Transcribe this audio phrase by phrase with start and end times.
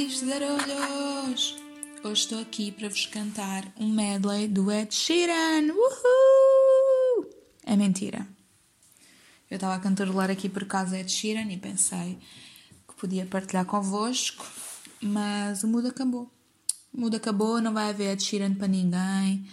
[0.00, 1.56] bichos zarolhos!
[2.02, 5.74] Hoje estou aqui para vos cantar um medley do Ed Sheeran!
[5.74, 7.28] Uhul!
[7.66, 8.26] É mentira.
[9.50, 12.18] Eu estava a cantarolar aqui por causa Ed Sheeran e pensei
[12.88, 14.42] que podia partilhar convosco,
[15.02, 16.30] mas o mundo acabou.
[16.94, 19.46] O mundo acabou, não vai haver Ed Sheeran para ninguém.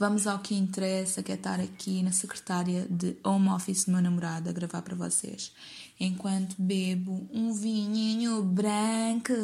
[0.00, 4.00] Vamos ao que interessa, que é estar aqui na secretária de home office do meu
[4.00, 5.52] namorado a gravar para vocês.
[6.00, 9.34] Enquanto bebo um vinhinho branco.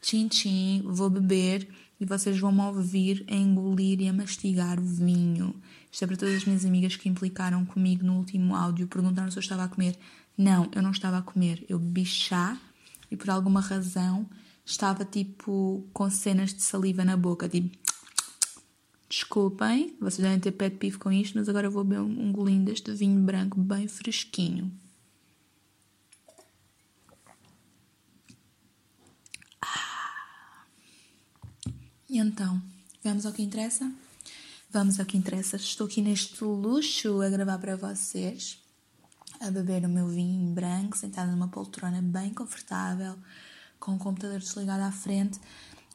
[0.00, 1.68] Tchim, tchim, vou beber
[2.00, 5.60] e vocês vão me ouvir a engolir e a mastigar o vinho.
[5.90, 9.36] Isto é para todas as minhas amigas que implicaram comigo no último áudio, perguntaram se
[9.36, 9.98] eu estava a comer.
[10.38, 11.66] Não, eu não estava a comer.
[11.68, 12.56] Eu bebi chá
[13.10, 14.30] e por alguma razão
[14.64, 17.76] estava tipo com cenas de saliva na boca, tipo
[19.10, 22.64] Desculpem, vocês devem ter pet peeve com isto, mas agora eu vou beber um golinho
[22.64, 24.70] deste vinho branco bem fresquinho.
[29.60, 30.64] Ah.
[32.08, 32.62] E então,
[33.02, 33.92] vamos ao que interessa?
[34.70, 35.56] Vamos ao que interessa.
[35.56, 38.62] Estou aqui neste luxo a gravar para vocês,
[39.40, 43.18] a beber o meu vinho branco, sentada numa poltrona bem confortável,
[43.80, 45.40] com o computador desligado à frente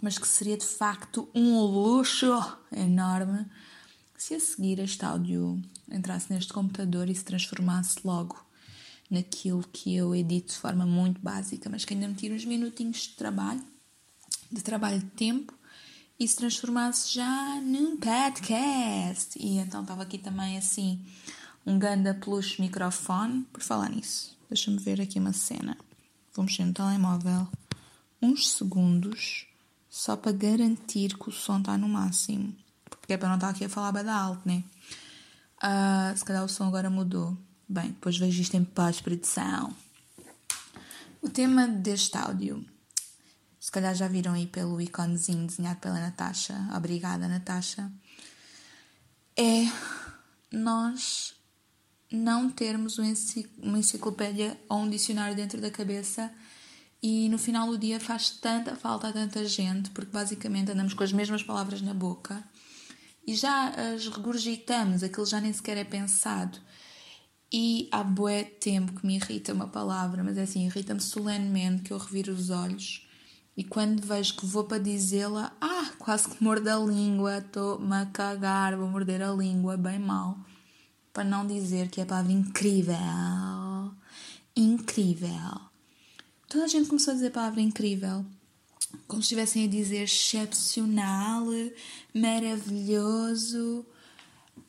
[0.02, 2.34] mas que seria de facto um luxo
[2.72, 3.46] enorme
[4.18, 8.44] se a seguir este áudio entrasse neste computador e se transformasse logo
[9.10, 13.02] naquilo que eu edito de forma muito básica, mas que ainda me tira uns minutinhos
[13.02, 13.64] de trabalho,
[14.52, 15.54] de trabalho de tempo,
[16.20, 19.38] e se transformasse já num podcast.
[19.38, 21.06] E então estava aqui também assim
[21.66, 23.44] um ganda plus microfone.
[23.52, 25.78] Por falar nisso, deixa-me ver aqui uma cena.
[26.34, 27.48] Vou mexer no telemóvel
[28.22, 29.46] uns segundos
[29.96, 32.54] só para garantir que o som está no máximo.
[32.84, 34.62] Porque é para não estar aqui a falar bem alto, né?
[35.64, 37.38] Uh, se calhar o som agora mudou.
[37.68, 39.74] Bem, depois vejo isto em pós-produção.
[41.22, 42.66] O tema deste áudio,
[43.58, 47.90] se calhar já viram aí pelo iconezinho desenhado pela Natasha, obrigada Natasha,
[49.38, 49.64] é
[50.52, 51.34] nós
[52.12, 56.30] não termos uma enciclopédia ou um dicionário dentro da cabeça
[57.08, 61.04] e no final do dia faz tanta falta a tanta gente, porque basicamente andamos com
[61.04, 62.44] as mesmas palavras na boca
[63.28, 66.58] e já as regurgitamos, aquilo já nem sequer é pensado.
[67.54, 71.94] E há bué tempo que me irrita uma palavra, mas é assim, irrita-me solenemente que
[71.94, 73.08] eu reviro os olhos
[73.56, 78.08] e quando vejo que vou para dizê-la, ah, quase que mordo a língua, estou-me a
[78.08, 80.40] cagar, vou morder a língua bem mal,
[81.14, 82.96] para não dizer que é a palavra incrível.
[84.56, 85.75] Incrível.
[86.56, 88.26] Toda a gente começou a dizer a palavra incrível,
[89.10, 91.48] como se estivessem a dizer excepcional,
[92.14, 93.86] maravilhoso,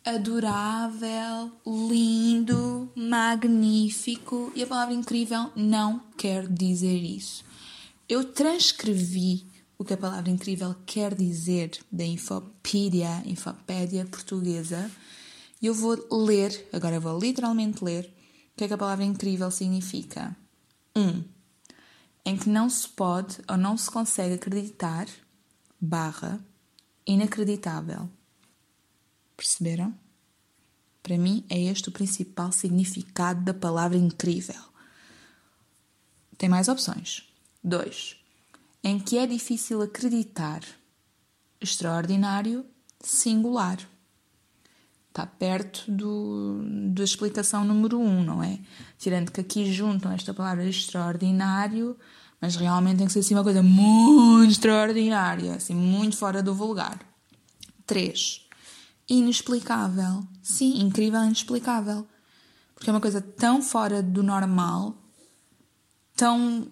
[0.04, 4.50] adorável, lindo, magnífico.
[4.56, 7.44] E a palavra incrível não quer dizer isso.
[8.08, 9.46] Eu transcrevi
[9.78, 14.90] o que a palavra incrível quer dizer da Infopédia, Infopédia portuguesa,
[15.62, 19.52] e eu vou ler, agora vou literalmente ler, o que é que a palavra incrível
[19.52, 20.36] significa.
[20.96, 21.00] 1.
[21.00, 21.35] Um,
[22.26, 25.06] em que não se pode ou não se consegue acreditar,
[25.80, 26.44] barra,
[27.06, 28.10] inacreditável.
[29.36, 29.94] Perceberam?
[31.04, 34.60] Para mim é este o principal significado da palavra incrível.
[36.36, 37.32] Tem mais opções.
[37.62, 38.16] 2.
[38.82, 40.64] Em que é difícil acreditar,
[41.60, 42.66] extraordinário,
[43.00, 43.78] singular.
[45.16, 46.60] Está perto do,
[46.92, 48.58] da explicação número 1, um, não é?
[48.98, 51.96] Tirando que aqui juntam esta palavra extraordinário
[52.40, 56.98] mas realmente tem que ser assim uma coisa muito extraordinária, assim, muito fora do vulgar.
[57.86, 58.46] 3.
[59.08, 60.26] Inexplicável.
[60.42, 62.06] Sim, incrível inexplicável.
[62.74, 64.96] Porque é uma coisa tão fora do normal,
[66.14, 66.68] tão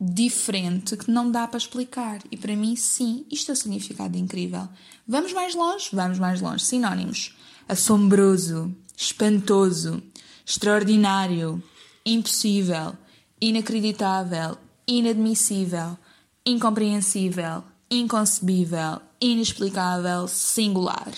[0.00, 2.20] diferente, que não dá para explicar.
[2.30, 4.68] E para mim, sim, isto é o significado incrível.
[5.06, 5.90] Vamos mais longe?
[5.92, 6.64] Vamos mais longe.
[6.64, 7.36] Sinónimos:
[7.70, 10.02] assombroso, espantoso,
[10.44, 11.62] extraordinário,
[12.04, 12.94] impossível,
[13.40, 14.58] inacreditável,
[14.88, 15.96] inadmissível,
[16.44, 21.12] incompreensível, inconcebível, inexplicável, singular.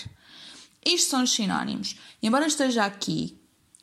[0.85, 1.95] Isto são os sinónimos.
[2.21, 3.35] Embora esteja aqui,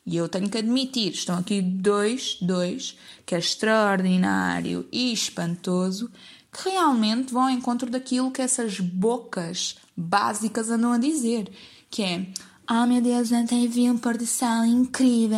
[0.05, 6.09] e eu tenho que admitir, estão aqui dois, dois, que é extraordinário e espantoso,
[6.53, 11.51] que realmente vão ao encontro daquilo que essas bocas básicas andam a dizer,
[11.89, 12.27] que é
[12.71, 15.29] oh, meu Deus, ontem vi um pôr do sol incrível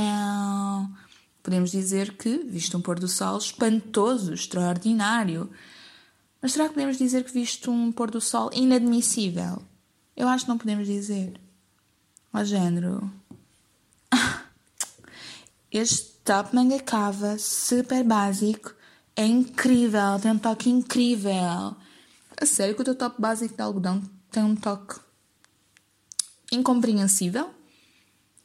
[1.44, 5.52] podemos dizer que, visto um pôr do sol espantoso, extraordinário.
[6.42, 9.62] Mas será que podemos dizer que visto um pôr do sol inadmissível?
[10.16, 11.40] Eu acho que não podemos dizer.
[12.34, 13.12] Ó género.
[15.70, 18.74] Este top manga cava, super básico,
[19.16, 21.76] É incrível, tem um toque incrível.
[22.40, 24.02] A sério que o teu top básico de algodão
[24.32, 25.00] tem um toque
[26.56, 27.50] incompreensível?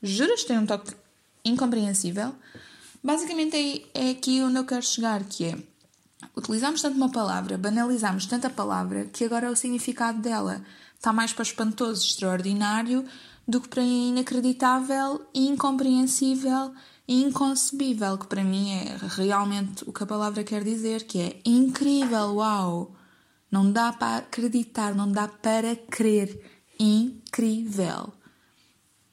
[0.03, 0.95] Juras tem um toque
[1.45, 2.35] incompreensível?
[3.03, 5.59] Basicamente é, é aqui onde eu quero chegar, que é
[6.37, 10.63] utilizamos tanto uma palavra, banalizamos tanta palavra que agora o significado dela
[10.95, 13.05] está mais para espantoso, extraordinário,
[13.47, 16.73] do que para inacreditável, incompreensível
[17.07, 21.41] e inconcebível, que para mim é realmente o que a palavra quer dizer, que é
[21.45, 22.95] incrível, uau!
[23.51, 26.58] Não dá para acreditar, não dá para crer.
[26.79, 28.13] Incrível.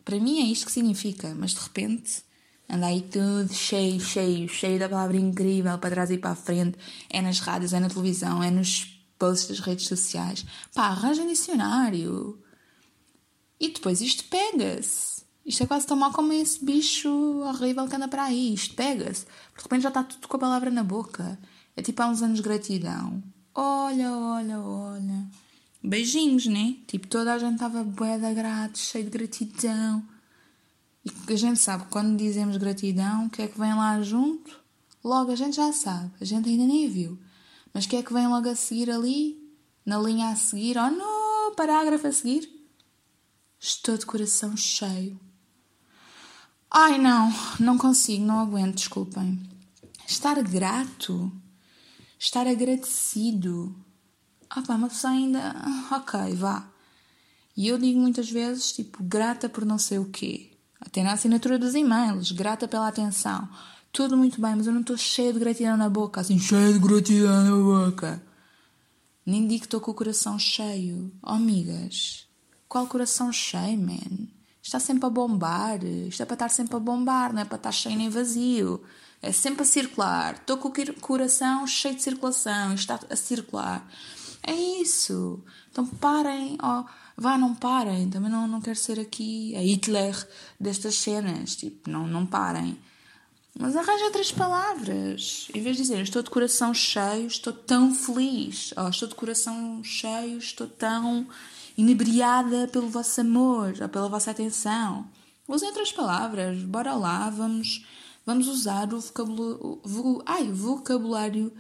[0.04, 2.24] Para mim é isto que significa, mas de repente
[2.70, 6.78] anda aí tudo cheio, cheio, cheio da palavra incrível para trás e para a frente.
[7.10, 8.86] É nas rádios, é na televisão, é nos
[9.18, 10.46] posts das redes sociais.
[10.74, 12.40] Pá, arranja um dicionário.
[13.60, 15.24] E depois isto pega-se.
[15.46, 17.10] Isto é quase tão mal como esse bicho
[17.42, 18.54] horrível que anda para aí.
[18.54, 19.26] Isto pega-se.
[19.26, 21.40] De repente já está tudo com a palavra na boca.
[21.76, 23.24] É tipo há uns anos gratidão.
[23.54, 25.28] Olha, olha, olha.
[25.88, 26.78] Beijinhos, né?
[26.88, 30.04] Tipo, toda a gente estava bué de grato, cheio de gratidão.
[31.06, 34.60] E a gente sabe, quando dizemos gratidão, o que é que vem lá junto?
[35.04, 36.12] Logo, a gente já sabe.
[36.20, 37.20] A gente ainda nem viu.
[37.72, 39.40] Mas o que é que vem logo a seguir ali?
[39.86, 40.78] Na linha a seguir?
[40.78, 42.50] Oh, no parágrafo a seguir?
[43.60, 45.20] Estou de coração cheio.
[46.72, 47.32] Ai, não.
[47.60, 49.40] Não consigo, não aguento, desculpem.
[50.08, 51.32] Estar grato?
[52.18, 53.76] Estar agradecido?
[54.56, 55.54] Ah pá, uma pessoa ainda...
[55.92, 56.66] Ok, vá.
[57.58, 60.52] E eu digo muitas vezes, tipo, grata por não sei o quê.
[60.80, 63.50] Até na assinatura dos e-mails, grata pela atenção.
[63.92, 66.80] Tudo muito bem, mas eu não estou cheia de gratidão na boca, assim, cheia de
[66.80, 68.22] gratidão na boca.
[69.26, 71.12] Nem digo que estou com o coração cheio.
[71.24, 72.28] Oh, amigas,
[72.68, 74.28] qual coração cheio, man?
[74.62, 75.84] Está sempre a bombar.
[75.84, 78.84] Isto é para estar sempre a bombar, não é para estar cheio nem vazio.
[79.22, 80.36] É sempre a circular.
[80.36, 82.74] Estou com o coração cheio de circulação.
[82.74, 83.88] Está a circular.
[84.46, 85.44] É isso.
[85.72, 86.58] Então parem.
[86.62, 86.84] Oh,
[87.18, 88.10] vá, não parem.
[88.10, 90.16] Também não, não quero ser aqui a Hitler
[90.60, 91.56] destas cenas.
[91.56, 92.78] Tipo, não, não parem.
[93.58, 95.48] Mas arranja outras palavras.
[95.54, 98.72] Em vez de dizer estou de coração cheio, estou tão feliz.
[98.78, 101.28] Ou estou de coração cheio, estou tão
[101.78, 105.08] inebriada pelo vosso amor ou pela vossa atenção.
[105.48, 106.62] Usem outras palavras.
[106.64, 107.84] Bora lá, vamos,
[108.26, 111.52] vamos usar o vocabulário, ai, vocabulário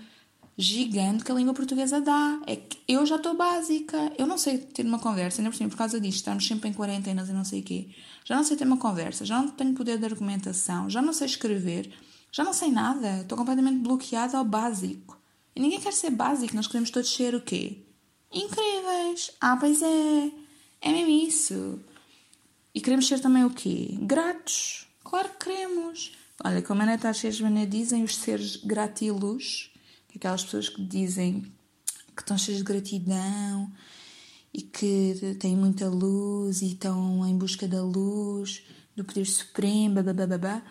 [0.57, 2.39] gigante que a língua portuguesa dá.
[2.47, 4.11] É que eu já estou básica.
[4.17, 6.73] Eu não sei ter uma conversa, ainda por cima, por causa disto, estamos sempre em
[6.73, 7.89] quarentenas e não sei o quê.
[8.23, 11.27] Já não sei ter uma conversa, já não tenho poder de argumentação, já não sei
[11.27, 11.91] escrever,
[12.31, 13.21] já não sei nada.
[13.21, 15.19] Estou completamente bloqueada ao básico.
[15.55, 17.77] E ninguém quer ser básico, nós queremos todos ser o quê?
[18.31, 19.31] Incríveis!
[19.39, 20.31] Ah, pois é!
[20.81, 21.79] É mesmo isso!
[22.73, 23.97] E queremos ser também o quê?
[24.01, 24.85] Gratos!
[25.03, 26.11] Claro que queremos!
[26.43, 29.71] Olha, como a Natasha e a Joana dizem, os seres gratilus
[30.17, 31.51] aquelas pessoas que dizem
[32.15, 33.71] que estão cheias de gratidão
[34.53, 38.63] e que têm muita luz e estão em busca da luz,
[38.95, 40.63] do poder supremo, babá.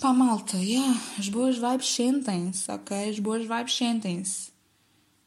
[0.00, 3.10] Pá, malta, yeah, as boas vibes sentem-se, ok?
[3.10, 4.50] As boas vibes sentem-se.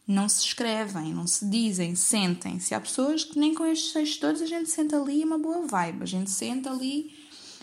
[0.08, 2.74] Não se escrevem, não se dizem, sentem-se.
[2.74, 6.04] Há pessoas que nem com estes seis todos a gente senta ali uma boa vibe.
[6.04, 7.16] A gente senta ali,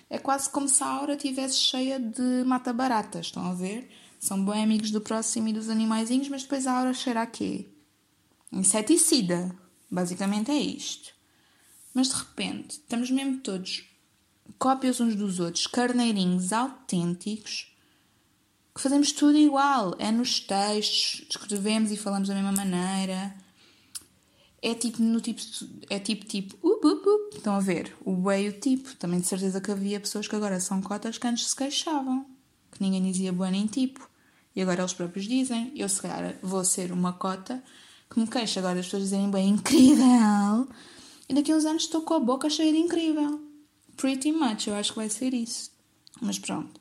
[0.09, 3.91] é quase como se a aura estivesse cheia de mata-baratas, estão a ver?
[4.23, 7.67] São bem amigos do próximo e dos animaizinhos, mas depois a aura cheira a quê?
[8.53, 9.53] Inseticida.
[9.91, 11.13] Basicamente é isto.
[11.93, 13.85] Mas de repente, estamos mesmo todos
[14.61, 17.75] cópias uns dos outros, carneirinhos autênticos,
[18.73, 19.97] que fazemos tudo igual.
[19.99, 23.35] É nos textos, escrevemos e falamos da mesma maneira.
[24.63, 25.43] É tipo no tipo.
[25.91, 26.57] É tipo tipo.
[26.65, 27.37] Up, up, up.
[27.39, 27.93] Estão a ver?
[28.05, 28.95] O e o tipo.
[28.95, 32.25] Também de certeza que havia pessoas que agora são cotas que antes se queixavam.
[32.71, 34.12] Que ninguém dizia bué nem tipo.
[34.55, 37.63] E agora eles próprios dizem, eu se calhar vou ser uma cota
[38.11, 40.69] que me queixa agora as pessoas dizerem bem incrível.
[41.29, 43.41] E daqui a uns anos estou com a boca cheia de incrível.
[43.97, 45.71] Pretty much, eu acho que vai ser isso.
[46.21, 46.81] Mas pronto.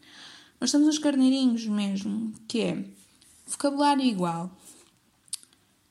[0.59, 2.85] Nós temos uns carneirinhos mesmo, que é
[3.47, 4.51] vocabulário igual.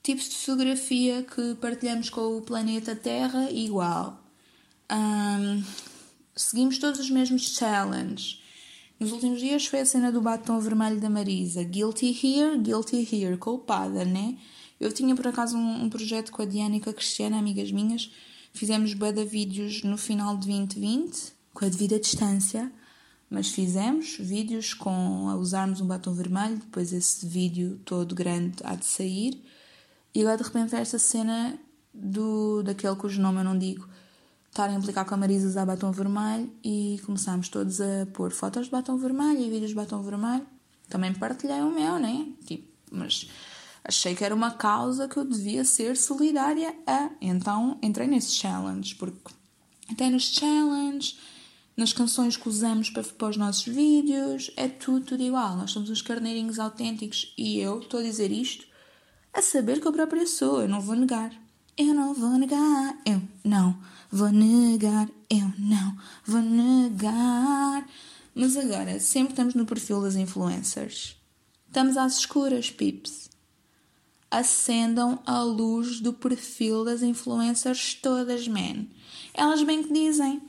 [0.02, 4.22] Tipos de fotografia que partilhamos com o planeta Terra igual.
[4.90, 5.62] Um,
[6.34, 8.39] seguimos todos os mesmos challenges.
[9.00, 11.64] Nos últimos dias foi a cena do batom vermelho da Marisa.
[11.64, 13.34] Guilty here, guilty here.
[13.38, 14.36] Culpada, né?
[14.78, 17.72] Eu tinha por acaso um, um projeto com a Diana e com a Cristiana, amigas
[17.72, 18.12] minhas.
[18.52, 22.70] Fizemos bada vídeos no final de 2020, com a devida distância.
[23.30, 26.58] Mas fizemos vídeos com a usarmos um batom vermelho.
[26.58, 29.42] Depois esse vídeo todo grande há de sair.
[30.14, 31.58] E agora de repente esta cena
[31.94, 33.88] do, daquele cujo nome eu não digo
[34.50, 38.66] estarem a implicar com a Marisa usar batom vermelho e começámos todos a pôr fotos
[38.66, 40.46] de batom vermelho e vídeos de batom vermelho.
[40.88, 42.26] Também partilhei o meu, né?
[42.44, 43.30] Tipo, mas
[43.84, 47.10] achei que era uma causa que eu devia ser solidária a.
[47.20, 49.32] Então entrei nesse challenge, porque
[49.88, 51.18] até nos challenges,
[51.76, 55.56] nas canções que usamos para, para os nossos vídeos, é tudo, tudo igual.
[55.56, 58.66] Nós somos uns carneirinhos autênticos e eu estou a dizer isto
[59.32, 61.30] a saber que eu própria sou, eu não vou negar.
[61.82, 63.74] Eu não vou negar, eu não
[64.12, 65.96] vou negar, eu não
[66.26, 67.88] vou negar.
[68.34, 71.16] Mas agora, sempre estamos no perfil das influencers.
[71.66, 73.30] Estamos às escuras, pips.
[74.30, 78.86] Acendam a luz do perfil das influencers todas, man.
[79.32, 80.42] Elas bem que dizem: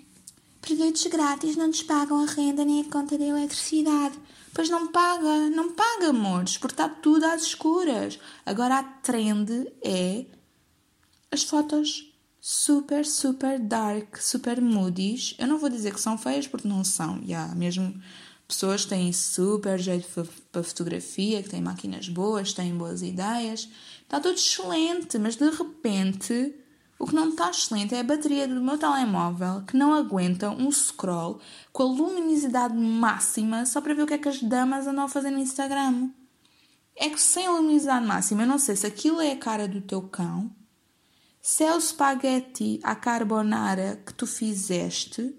[0.60, 4.20] produtos grátis não nos pagam a renda nem a conta da eletricidade.
[4.54, 8.20] Pois não paga, não paga, amores, porque está tudo às escuras.
[8.46, 10.26] Agora a trend é
[11.32, 15.36] as fotos super, super dark, super moodies.
[15.40, 17.18] Eu não vou dizer que são feias porque não são.
[17.20, 18.00] Já, yeah, mesmo
[18.48, 20.08] pessoas que têm super jeito
[20.52, 23.70] para fotografia, que têm máquinas boas, têm boas ideias.
[24.04, 26.54] Está tudo excelente, mas de repente
[27.00, 30.70] o que não está excelente é a bateria do meu telemóvel que não aguenta um
[30.72, 31.40] scroll
[31.72, 35.10] com a luminosidade máxima só para ver o que é que as damas andam a
[35.10, 36.10] fazer no Instagram.
[36.96, 39.82] É que sem a luminosidade máxima, eu não sei se aquilo é a cara do
[39.82, 40.52] teu cão,
[41.42, 45.36] se é o espaguete à carbonara que tu fizeste,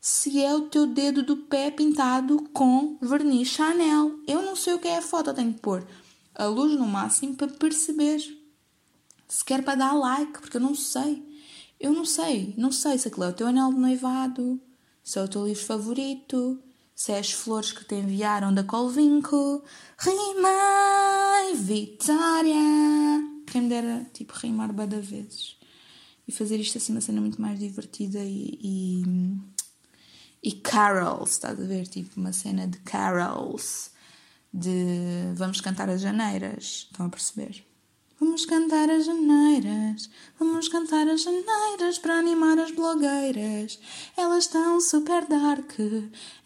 [0.00, 4.20] se é o teu dedo do pé pintado com verniz Chanel.
[4.26, 5.86] Eu não sei o que é a foto, eu tenho que pôr
[6.34, 8.20] a luz no máximo para perceber
[9.28, 11.24] sequer para dar like, porque eu não sei.
[11.78, 14.60] Eu não sei, não sei se aquilo é o teu anel de noivado,
[15.02, 16.58] se é o teu livro favorito,
[16.94, 19.62] se é as flores que te enviaram da Colvinco.
[19.98, 23.35] Rimai, Vitória!
[23.46, 25.56] Quem me dera, tipo, rimar bada vezes.
[26.26, 29.02] E fazer isto assim uma cena muito mais divertida e, e,
[30.42, 31.86] e carols, estás a ver?
[31.86, 33.90] Tipo, uma cena de carols,
[34.52, 37.64] de vamos cantar as janeiras, estão a perceber?
[38.18, 40.08] Vamos cantar as janeiras,
[40.38, 43.78] vamos cantar as janeiras para animar as blogueiras.
[44.16, 45.72] Elas estão super dark,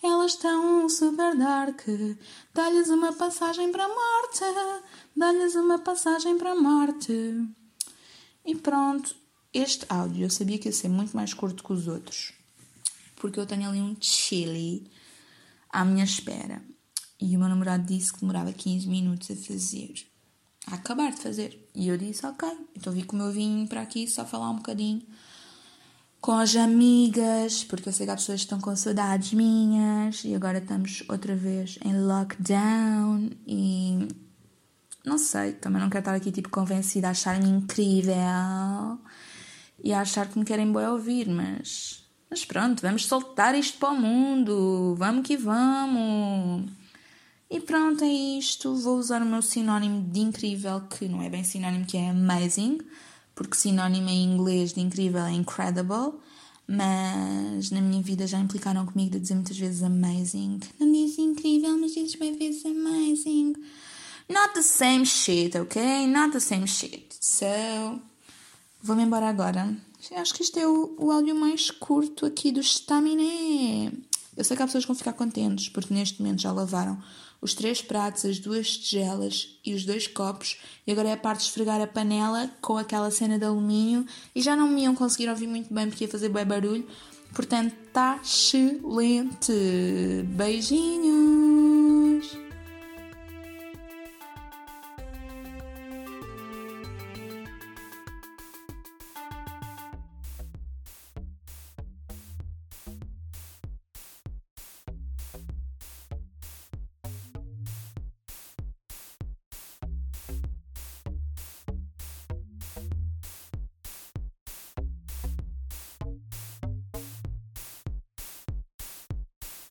[0.03, 1.83] elas estão super dark.
[2.53, 4.41] Dá-lhes uma passagem para Marte,
[5.17, 7.13] dá-lhes uma passagem para Marte.
[8.45, 9.15] E pronto,
[9.55, 12.33] este áudio eu sabia que ia ser muito mais curto que os outros,
[13.15, 14.91] porque eu tenho ali um chili
[15.69, 16.61] à minha espera.
[17.21, 20.11] E o meu namorado disse que demorava 15 minutos a fazer
[20.67, 21.69] a acabar de fazer.
[21.75, 22.49] E eu disse, ok.
[22.77, 25.03] Então vi como eu vim para aqui só falar um bocadinho
[26.21, 30.35] com as amigas, porque eu sei que há pessoas que estão com saudades minhas e
[30.35, 34.07] agora estamos outra vez em lockdown e
[35.03, 38.15] não sei, também não quero estar aqui tipo convencida a achar-me incrível
[39.83, 42.01] e a achar que me querem bem ouvir, mas
[42.31, 46.71] mas pronto, vamos soltar isto para o mundo, vamos que vamos.
[47.51, 48.75] E pronto, é isto.
[48.77, 52.79] Vou usar o meu sinónimo de incrível, que não é bem sinónimo, que é amazing,
[53.35, 56.15] porque sinónimo em inglês de incrível é incredible,
[56.69, 60.61] mas na minha vida já implicaram comigo de dizer muitas vezes amazing.
[60.79, 63.55] Não dizes incrível, mas dizes bem vezes amazing.
[64.29, 66.07] Not the same shit, ok?
[66.07, 67.13] Not the same shit.
[67.21, 68.01] So,
[68.81, 69.77] vou-me embora agora.
[70.15, 73.93] Acho que este é o, o áudio mais curto aqui do Staminé.
[74.37, 77.03] Eu sei que há pessoas que vão ficar contentes, porque neste momento já lavaram
[77.41, 81.41] os três pratos, as duas tigelas e os dois copos, e agora é a parte
[81.41, 84.05] de esfregar a panela com aquela cena de alumínio,
[84.35, 86.87] e já não me iam conseguir ouvir muito bem porque ia fazer bem barulho,
[87.35, 89.53] portanto está excelente.
[90.25, 91.50] Beijinhos!